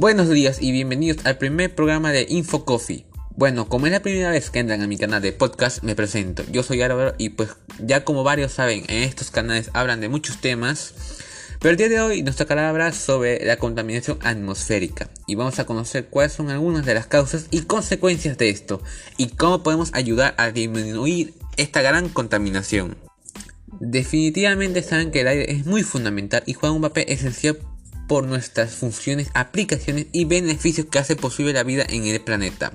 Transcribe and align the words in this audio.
Buenos 0.00 0.30
días 0.30 0.62
y 0.62 0.72
bienvenidos 0.72 1.26
al 1.26 1.36
primer 1.36 1.74
programa 1.74 2.10
de 2.10 2.24
Info 2.30 2.64
Coffee. 2.64 3.04
Bueno, 3.36 3.68
como 3.68 3.84
es 3.84 3.92
la 3.92 4.00
primera 4.00 4.30
vez 4.30 4.48
que 4.48 4.58
entran 4.58 4.80
a 4.80 4.86
mi 4.86 4.96
canal 4.96 5.20
de 5.20 5.32
podcast, 5.32 5.82
me 5.82 5.94
presento. 5.94 6.42
Yo 6.50 6.62
soy 6.62 6.80
Álvaro 6.80 7.14
y 7.18 7.28
pues 7.28 7.50
ya 7.78 8.02
como 8.02 8.24
varios 8.24 8.52
saben, 8.52 8.84
en 8.88 9.02
estos 9.02 9.30
canales 9.30 9.68
hablan 9.74 10.00
de 10.00 10.08
muchos 10.08 10.40
temas. 10.40 10.94
Pero 11.58 11.72
el 11.72 11.76
día 11.76 11.90
de 11.90 12.00
hoy 12.00 12.22
nos 12.22 12.36
tocará 12.36 12.70
hablar 12.70 12.94
sobre 12.94 13.44
la 13.44 13.58
contaminación 13.58 14.16
atmosférica 14.22 15.10
y 15.26 15.34
vamos 15.34 15.58
a 15.58 15.66
conocer 15.66 16.06
cuáles 16.06 16.32
son 16.32 16.48
algunas 16.48 16.86
de 16.86 16.94
las 16.94 17.06
causas 17.06 17.48
y 17.50 17.60
consecuencias 17.64 18.38
de 18.38 18.48
esto 18.48 18.82
y 19.18 19.28
cómo 19.28 19.62
podemos 19.62 19.90
ayudar 19.92 20.34
a 20.38 20.50
disminuir 20.50 21.34
esta 21.58 21.82
gran 21.82 22.08
contaminación. 22.08 22.96
Definitivamente 23.80 24.82
saben 24.82 25.10
que 25.10 25.20
el 25.20 25.28
aire 25.28 25.52
es 25.52 25.66
muy 25.66 25.82
fundamental 25.82 26.42
y 26.46 26.54
juega 26.54 26.74
un 26.74 26.80
papel 26.80 27.04
esencial 27.08 27.58
por 28.10 28.26
nuestras 28.26 28.72
funciones, 28.72 29.30
aplicaciones 29.34 30.06
y 30.10 30.24
beneficios 30.24 30.88
que 30.90 30.98
hace 30.98 31.14
posible 31.14 31.52
la 31.52 31.62
vida 31.62 31.86
en 31.88 32.06
el 32.06 32.20
planeta. 32.20 32.72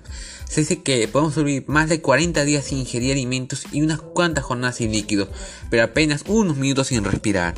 Se 0.48 0.62
dice 0.62 0.82
que 0.82 1.06
podemos 1.10 1.36
vivir 1.36 1.66
más 1.68 1.90
de 1.90 2.00
40 2.00 2.46
días 2.46 2.64
sin 2.64 2.78
ingerir 2.78 3.12
alimentos 3.12 3.66
y 3.74 3.82
unas 3.82 4.00
cuantas 4.00 4.46
jornadas 4.46 4.78
sin 4.78 4.94
líquidos, 4.94 5.28
pero 5.70 5.84
apenas 5.84 6.24
unos 6.26 6.56
minutos 6.56 6.88
sin 6.88 7.04
respirar. 7.04 7.54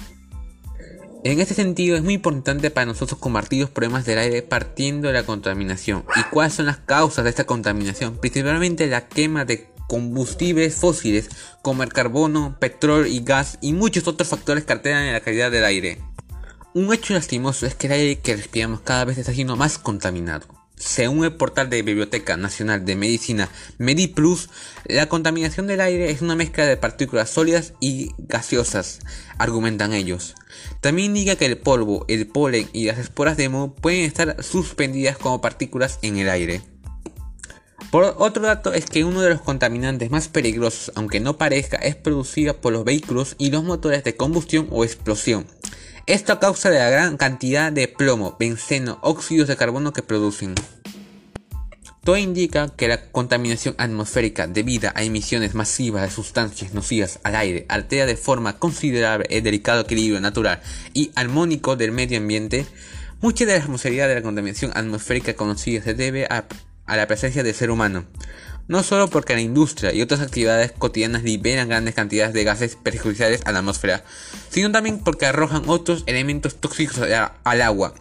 En 1.23 1.39
este 1.39 1.53
sentido 1.53 1.95
es 1.95 2.01
muy 2.01 2.15
importante 2.15 2.71
para 2.71 2.87
nosotros 2.87 3.19
combatir 3.19 3.61
los 3.61 3.69
problemas 3.69 4.07
del 4.07 4.17
aire 4.17 4.41
partiendo 4.41 5.09
de 5.09 5.13
la 5.13 5.27
contaminación. 5.27 6.03
¿Y 6.15 6.23
cuáles 6.31 6.55
son 6.55 6.65
las 6.65 6.77
causas 6.77 7.25
de 7.25 7.29
esta 7.29 7.43
contaminación? 7.43 8.17
Principalmente 8.17 8.87
la 8.87 9.07
quema 9.07 9.45
de 9.45 9.69
combustibles 9.87 10.73
fósiles 10.73 11.29
como 11.61 11.83
el 11.83 11.93
carbono, 11.93 12.57
petróleo 12.59 13.05
y 13.05 13.19
gas 13.19 13.59
y 13.61 13.73
muchos 13.73 14.07
otros 14.07 14.29
factores 14.29 14.65
que 14.65 14.73
alteran 14.73 15.13
la 15.13 15.19
calidad 15.19 15.51
del 15.51 15.63
aire. 15.63 16.06
Un 16.77 16.93
hecho 16.93 17.15
lastimoso 17.15 17.65
es 17.65 17.73
que 17.73 17.87
el 17.87 17.93
aire 17.93 18.19
que 18.19 18.35
respiramos 18.35 18.81
cada 18.81 19.03
vez 19.03 19.17
está 19.17 19.33
siendo 19.33 19.55
más 19.55 19.79
contaminado. 19.79 20.45
Según 20.75 21.25
el 21.25 21.33
portal 21.33 21.71
de 21.71 21.81
Biblioteca 21.81 22.37
Nacional 22.37 22.85
de 22.85 22.95
Medicina 22.95 23.49
MediPlus, 23.79 24.51
la 24.85 25.09
contaminación 25.09 25.65
del 25.65 25.81
aire 25.81 26.11
es 26.11 26.21
una 26.21 26.35
mezcla 26.35 26.67
de 26.67 26.77
partículas 26.77 27.31
sólidas 27.31 27.73
y 27.79 28.11
gaseosas, 28.19 28.99
argumentan 29.39 29.91
ellos. 29.91 30.35
También 30.79 31.15
indica 31.15 31.35
que 31.35 31.47
el 31.47 31.57
polvo, 31.57 32.05
el 32.09 32.27
polen 32.27 32.69
y 32.73 32.85
las 32.85 32.99
esporas 32.99 33.37
de 33.37 33.49
moho 33.49 33.73
pueden 33.73 34.01
estar 34.01 34.43
suspendidas 34.43 35.17
como 35.17 35.41
partículas 35.41 35.97
en 36.03 36.17
el 36.17 36.29
aire. 36.29 36.61
Por 37.89 38.15
otro 38.17 38.43
dato 38.43 38.73
es 38.73 38.85
que 38.85 39.03
uno 39.03 39.21
de 39.21 39.29
los 39.29 39.41
contaminantes 39.41 40.11
más 40.11 40.27
peligrosos, 40.27 40.91
aunque 40.95 41.21
no 41.21 41.37
parezca, 41.37 41.77
es 41.77 41.95
producido 41.95 42.61
por 42.61 42.73
los 42.73 42.83
vehículos 42.83 43.35
y 43.39 43.49
los 43.49 43.63
motores 43.63 44.03
de 44.03 44.15
combustión 44.15 44.67
o 44.69 44.83
explosión. 44.83 45.47
Esto 46.07 46.31
a 46.31 46.39
causa 46.39 46.69
de 46.69 46.79
la 46.79 46.89
gran 46.89 47.17
cantidad 47.17 47.69
de 47.69 47.89
plomo, 47.89 48.37
benceno, 48.39 48.97
óxidos 49.01 49.49
de 49.49 49.57
carbono 49.57 49.91
que 49.91 50.01
producen. 50.01 50.55
Todo 52.01 52.15
indica 52.15 52.69
que 52.69 52.87
la 52.87 53.11
contaminación 53.11 53.75
atmosférica 53.77 54.47
debido 54.47 54.89
a 54.95 55.03
emisiones 55.03 55.53
masivas 55.53 56.03
de 56.03 56.09
sustancias 56.09 56.73
nocivas 56.73 57.19
al 57.23 57.35
aire 57.35 57.65
altera 57.67 58.05
de 58.05 58.15
forma 58.15 58.57
considerable 58.57 59.27
el 59.29 59.43
delicado 59.43 59.81
equilibrio 59.81 60.21
natural 60.21 60.61
y 60.93 61.11
armónico 61.15 61.75
del 61.75 61.91
medio 61.91 62.19
ambiente. 62.19 62.65
Mucha 63.19 63.45
de 63.45 63.51
la 63.51 63.57
responsabilidad 63.57 64.07
de 64.07 64.15
la 64.15 64.21
contaminación 64.21 64.71
atmosférica 64.75 65.33
conocida 65.33 65.83
se 65.83 65.93
debe 65.93 66.25
a, 66.29 66.45
a 66.85 66.95
la 66.95 67.05
presencia 67.07 67.43
del 67.43 67.53
ser 67.53 67.69
humano 67.69 68.05
no 68.67 68.83
solo 68.83 69.09
porque 69.09 69.33
la 69.33 69.41
industria 69.41 69.93
y 69.93 70.01
otras 70.01 70.21
actividades 70.21 70.71
cotidianas 70.71 71.23
liberan 71.23 71.69
grandes 71.69 71.95
cantidades 71.95 72.33
de 72.33 72.43
gases 72.43 72.75
perjudiciales 72.75 73.41
a 73.45 73.51
la 73.51 73.59
atmósfera, 73.59 74.03
sino 74.49 74.71
también 74.71 74.99
porque 74.99 75.25
arrojan 75.25 75.63
otros 75.67 76.03
elementos 76.05 76.55
tóxicos 76.55 76.99
al 77.43 77.61
agua. 77.61 77.93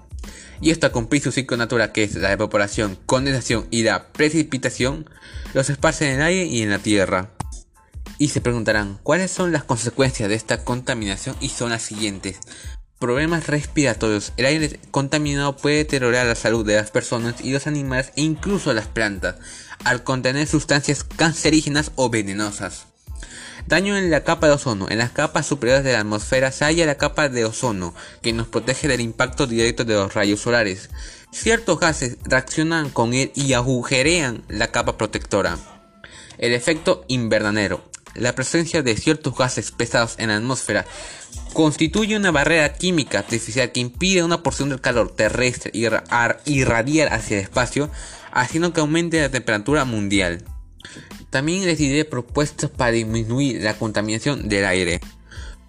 Y 0.61 0.71
esto 0.71 0.87
a 0.87 0.93
cumplir 0.93 1.23
su 1.23 1.33
ciclo 1.33 1.57
natural 1.57 1.93
que 1.93 2.03
es 2.03 2.15
la 2.15 2.33
evaporación, 2.33 2.99
condensación 3.07 3.67
y 3.71 3.83
la 3.83 4.09
precipitación, 4.13 5.09
los 5.55 5.71
esparcen 5.71 6.09
en 6.09 6.15
el 6.17 6.23
aire 6.23 6.45
y 6.45 6.63
en 6.63 6.71
la 6.71 6.79
tierra. 6.79 7.31
Y 8.19 8.29
se 8.29 8.41
preguntarán, 8.41 8.99
¿cuáles 9.03 9.31
son 9.31 9.53
las 9.53 9.65
consecuencias 9.65 10.31
de 10.31 10.35
esta 10.35 10.65
contaminación? 10.65 11.37
Y 11.41 11.51
son 11.51 11.71
las 11.71 11.83
siguientes. 11.83 12.39
Problemas 12.99 13.47
respiratorios. 13.47 14.33
El 14.39 14.47
aire 14.47 14.81
contaminado 14.91 15.55
puede 15.55 15.77
deteriorar 15.77 16.27
la 16.27 16.35
salud 16.35 16.65
de 16.65 16.77
las 16.77 16.91
personas 16.91 17.35
y 17.43 17.53
los 17.53 17.67
animales 17.67 18.11
e 18.17 18.23
incluso 18.23 18.73
las 18.73 18.87
plantas, 18.87 19.37
al 19.85 20.03
contener 20.03 20.47
sustancias 20.47 21.05
cancerígenas 21.05 21.93
o 21.97 22.09
venenosas. 22.09 22.87
Daño 23.67 23.99
en 23.99 24.11
la 24.11 24.25
capa 24.25 24.47
de 24.47 24.55
ozono. 24.55 24.87
En 24.89 24.97
las 24.97 25.11
capas 25.11 25.45
superiores 25.45 25.85
de 25.85 25.93
la 25.93 26.01
atmósfera 26.01 26.51
se 26.53 26.65
halla 26.65 26.87
la 26.87 26.97
capa 26.97 27.29
de 27.29 27.45
ozono, 27.45 27.95
que 28.23 28.33
nos 28.33 28.49
protege 28.49 28.89
del 28.89 29.03
impacto 29.03 29.47
directo 29.47 29.85
de 29.85 29.95
los 29.95 30.15
rayos 30.15 30.41
solares. 30.41 30.89
Ciertos 31.33 31.79
gases 31.79 32.17
reaccionan 32.25 32.89
con 32.89 33.13
él 33.13 33.31
y 33.35 33.53
agujerean 33.53 34.43
la 34.49 34.69
capa 34.69 34.97
protectora. 34.97 35.59
El 36.39 36.55
efecto 36.55 37.05
invernadero. 37.09 37.85
La 38.15 38.35
presencia 38.35 38.83
de 38.83 38.97
ciertos 38.97 39.37
gases 39.37 39.71
pesados 39.71 40.15
en 40.17 40.29
la 40.29 40.37
atmósfera 40.37 40.87
constituye 41.57 42.15
una 42.15 42.31
barrera 42.33 42.75
química 42.75 43.21
artificial 43.21 43.73
que 43.73 43.81
impide 43.81 44.23
una 44.23 44.43
porción 44.43 44.69
del 44.69 44.83
calor 44.83 45.17
terrestre 45.17 45.73
irradiar 45.73 47.15
hacia 47.15 47.39
el 47.39 47.43
espacio, 47.43 47.91
haciendo 48.31 48.75
que 48.75 48.81
aumente 48.81 49.23
la 49.23 49.31
temperatura 49.31 49.87
mundial. 49.87 50.45
También 51.31 51.65
les 51.65 51.79
diré 51.79 52.05
propuestas 52.05 52.69
para 52.69 52.91
disminuir 52.91 53.63
la 53.63 53.73
contaminación 53.73 54.51
del 54.51 54.67
aire. 54.67 55.01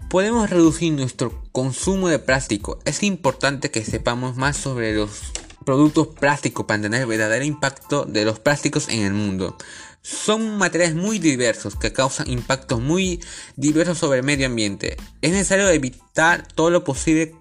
Podemos 0.09 0.49
reducir 0.49 0.91
nuestro 0.91 1.41
consumo 1.53 2.09
de 2.09 2.19
plástico. 2.19 2.79
Es 2.83 3.01
importante 3.01 3.71
que 3.71 3.85
sepamos 3.85 4.35
más 4.35 4.57
sobre 4.57 4.93
los 4.93 5.31
productos 5.65 6.07
plásticos 6.07 6.65
para 6.65 6.75
entender 6.75 6.99
el 6.99 7.07
verdadero 7.07 7.45
impacto 7.45 8.03
de 8.03 8.25
los 8.25 8.39
plásticos 8.39 8.89
en 8.89 9.03
el 9.03 9.13
mundo. 9.13 9.57
Son 10.09 10.57
materiales 10.57 10.95
muy 10.95 11.19
diversos 11.19 11.75
que 11.75 11.91
causan 11.91 12.29
impactos 12.29 12.79
muy 12.79 13.21
diversos 13.57 13.97
sobre 13.97 14.19
el 14.19 14.25
medio 14.25 14.45
ambiente. 14.45 14.95
Es 15.21 15.31
necesario 15.31 15.67
evitar 15.67 16.47
todo 16.47 16.69
lo 16.69 16.85
posible 16.85 17.35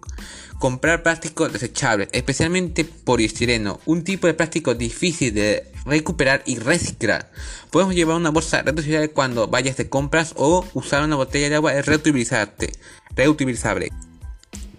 comprar 0.58 1.04
plástico 1.04 1.48
desechable, 1.48 2.08
especialmente 2.10 2.84
poliestireno, 2.84 3.78
un 3.86 4.02
tipo 4.02 4.26
de 4.26 4.34
plástico 4.34 4.74
difícil 4.74 5.32
de 5.32 5.70
recuperar 5.84 6.42
y 6.44 6.58
reciclar. 6.58 7.30
Podemos 7.70 7.94
llevar 7.94 8.16
una 8.16 8.30
bolsa 8.30 8.62
reutilizable 8.62 9.10
cuando 9.10 9.46
vayas 9.46 9.76
de 9.76 9.88
compras 9.88 10.32
o 10.34 10.66
usar 10.74 11.04
una 11.04 11.14
botella 11.14 11.48
de 11.48 11.54
agua 11.54 11.80
reutilizable. 11.82 12.72
reutilizable. 13.14 13.92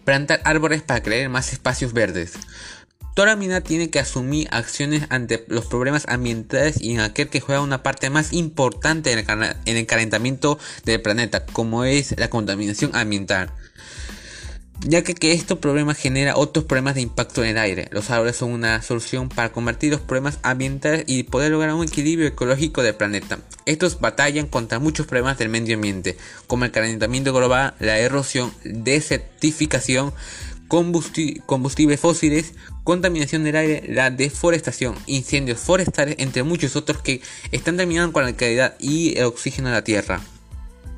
Plantar 0.03 0.41
árboles 0.43 0.81
para 0.81 1.01
crear 1.01 1.29
más 1.29 1.53
espacios 1.53 1.93
verdes. 1.93 2.33
Toda 3.17 3.35
mina 3.35 3.61
tiene 3.61 3.89
que 3.89 3.97
asumir 3.97 4.47
acciones 4.51 5.07
ante 5.09 5.43
los 5.47 5.65
problemas 5.65 6.05
ambientales 6.07 6.79
y 6.79 6.91
en 6.91 6.99
aquel 6.99 7.29
que 7.29 7.39
juega 7.39 7.61
una 7.61 7.81
parte 7.81 8.11
más 8.11 8.31
importante 8.31 9.11
en 9.11 9.17
el, 9.77 9.85
calentamiento 9.87 10.59
del 10.85 11.01
planeta, 11.01 11.43
como 11.47 11.83
es 11.83 12.13
la 12.19 12.29
contaminación 12.29 12.95
ambiental 12.95 13.51
ya 14.81 15.01
que, 15.01 15.15
que 15.15 15.31
estos 15.31 15.57
problemas 15.57 15.97
genera 15.97 16.37
otros 16.37 16.65
problemas 16.65 16.93
de 16.93 17.01
impacto 17.01 17.43
en 17.43 17.49
el 17.49 17.57
aire. 17.57 17.87
Los 17.89 18.11
árboles 18.11 18.35
son 18.35 18.51
una 18.51 18.83
solución 18.83 19.29
para 19.29 19.51
combatir 19.51 19.91
los 19.91 20.01
problemas 20.01 20.37
ambientales 20.43 21.03
y 21.07 21.23
poder 21.23 21.51
lograr 21.51 21.73
un 21.73 21.83
equilibrio 21.83 22.27
ecológico 22.27 22.83
del 22.83 22.93
planeta. 22.93 23.39
Estos 23.65 23.99
batallan 23.99 24.45
contra 24.45 24.77
muchos 24.77 25.07
problemas 25.07 25.39
del 25.39 25.49
medio 25.49 25.73
ambiente, 25.73 26.15
como 26.45 26.65
el 26.65 26.71
calentamiento 26.71 27.33
global, 27.33 27.73
la 27.79 27.97
erosión, 27.97 28.53
desertificación, 28.63 30.13
combustibles 30.67 31.99
fósiles, 31.99 32.53
contaminación 32.83 33.43
del 33.43 33.55
aire, 33.55 33.83
la 33.87 34.09
deforestación, 34.09 34.95
incendios 35.05 35.59
forestales, 35.59 36.15
entre 36.19 36.43
muchos 36.43 36.75
otros 36.75 37.01
que 37.01 37.21
están 37.51 37.77
terminando 37.77 38.13
con 38.13 38.23
la 38.23 38.33
calidad 38.33 38.75
y 38.79 39.17
el 39.17 39.25
oxígeno 39.25 39.69
de 39.69 39.75
la 39.75 39.83
tierra. 39.83 40.21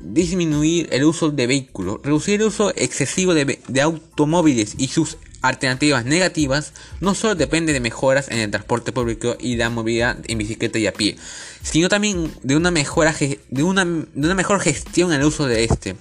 Disminuir 0.00 0.88
el 0.92 1.04
uso 1.04 1.30
de 1.30 1.46
vehículos, 1.46 2.00
reducir 2.02 2.40
el 2.40 2.46
uso 2.46 2.72
excesivo 2.74 3.34
de, 3.34 3.58
automóviles 3.80 4.74
y 4.78 4.88
sus 4.88 5.18
alternativas 5.42 6.04
negativas 6.04 6.72
no 7.00 7.14
solo 7.14 7.34
depende 7.34 7.72
de 7.72 7.80
mejoras 7.80 8.28
en 8.28 8.38
el 8.38 8.50
transporte 8.50 8.92
público 8.92 9.36
y 9.40 9.56
la 9.56 9.70
movilidad 9.70 10.18
en 10.26 10.38
bicicleta 10.38 10.78
y 10.78 10.86
a 10.86 10.92
pie, 10.92 11.16
sino 11.62 11.88
también 11.88 12.30
de 12.42 12.56
una, 12.56 12.70
mejora, 12.70 13.14
de 13.18 13.62
una, 13.62 13.84
de 13.84 14.26
una 14.26 14.34
mejor 14.34 14.60
gestión 14.60 15.12
en 15.12 15.20
el 15.20 15.26
uso 15.26 15.46
de 15.46 15.64
este 15.64 15.96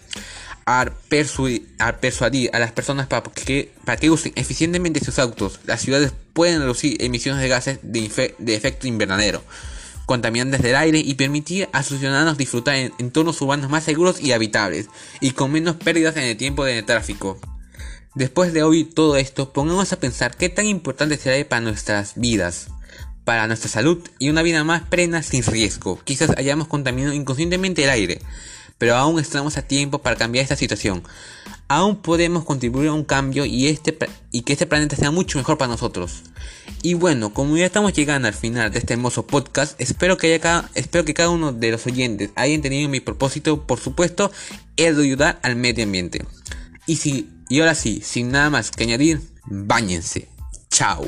a, 0.69 0.85
persuadir, 1.09 2.49
a 2.53 2.59
las 2.59 2.71
personas 2.71 3.07
para 3.07 3.23
que, 3.23 3.71
para 3.85 3.97
que 3.97 4.11
usen 4.11 4.33
eficientemente 4.35 5.03
sus 5.03 5.17
autos. 5.17 5.59
Las 5.65 5.81
ciudades 5.81 6.13
pueden 6.33 6.59
reducir 6.59 7.03
emisiones 7.03 7.41
de 7.41 7.49
gases 7.49 7.79
de, 7.81 8.35
de 8.37 8.55
efecto 8.55 8.87
invernadero, 8.87 9.43
contaminantes 10.05 10.61
del 10.61 10.75
aire 10.75 10.99
y 10.99 11.15
permitir 11.15 11.69
a 11.73 11.81
sus 11.81 11.97
ciudadanos 11.97 12.37
disfrutar 12.37 12.75
en 12.75 12.93
entornos 12.99 13.41
urbanos 13.41 13.71
más 13.71 13.83
seguros 13.83 14.21
y 14.21 14.31
habitables 14.31 14.89
y 15.19 15.31
con 15.31 15.51
menos 15.51 15.75
pérdidas 15.75 16.15
en 16.17 16.23
el 16.23 16.37
tiempo 16.37 16.63
de 16.63 16.83
tráfico. 16.83 17.39
Después 18.13 18.53
de 18.53 18.61
oír 18.61 18.93
todo 18.93 19.17
esto, 19.17 19.51
pongamos 19.53 19.91
a 19.91 19.99
pensar 19.99 20.37
qué 20.37 20.49
tan 20.49 20.67
importante 20.67 21.17
será 21.17 21.47
para 21.49 21.61
nuestras 21.61 22.13
vidas, 22.15 22.67
para 23.23 23.47
nuestra 23.47 23.69
salud 23.69 24.07
y 24.19 24.29
una 24.29 24.43
vida 24.43 24.63
más 24.63 24.83
plena 24.83 25.23
sin 25.23 25.43
riesgo. 25.43 25.99
Quizás 26.03 26.31
hayamos 26.37 26.67
contaminado 26.67 27.13
inconscientemente 27.13 27.83
el 27.83 27.89
aire, 27.89 28.21
pero 28.79 28.95
aún 28.95 29.19
estamos 29.19 29.57
a 29.57 29.61
tiempo 29.61 29.99
para 29.99 30.15
cambiar 30.15 30.41
esta 30.41 30.55
situación. 30.55 31.03
Aún 31.67 31.97
podemos 31.97 32.45
contribuir 32.45 32.89
a 32.89 32.93
un 32.93 33.03
cambio 33.03 33.45
y, 33.45 33.67
este, 33.67 33.95
y 34.31 34.41
que 34.41 34.53
este 34.53 34.65
planeta 34.65 34.95
sea 34.95 35.11
mucho 35.11 35.37
mejor 35.37 35.59
para 35.59 35.69
nosotros. 35.69 36.23
Y 36.81 36.95
bueno, 36.95 37.31
como 37.31 37.55
ya 37.57 37.65
estamos 37.67 37.93
llegando 37.93 38.27
al 38.27 38.33
final 38.33 38.71
de 38.71 38.79
este 38.79 38.93
hermoso 38.93 39.27
podcast, 39.27 39.79
espero 39.79 40.17
que, 40.17 40.33
haya 40.33 40.67
espero 40.73 41.05
que 41.05 41.13
cada 41.13 41.29
uno 41.29 41.51
de 41.51 41.71
los 41.71 41.85
oyentes 41.85 42.31
haya 42.35 42.55
entendido 42.55 42.89
mi 42.89 43.01
propósito, 43.01 43.67
por 43.67 43.79
supuesto, 43.79 44.31
es 44.77 44.97
de 44.97 45.03
ayudar 45.03 45.39
al 45.43 45.55
medio 45.55 45.83
ambiente. 45.83 46.25
Y, 46.87 46.95
si, 46.95 47.29
y 47.49 47.59
ahora 47.59 47.75
sí, 47.75 48.01
sin 48.03 48.31
nada 48.31 48.49
más 48.49 48.71
que 48.71 48.85
añadir, 48.85 49.21
bañense. 49.45 50.27
Chao. 50.71 51.05